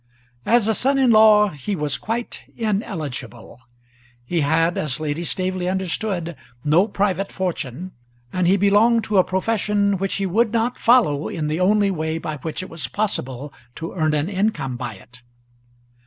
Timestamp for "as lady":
4.75-5.23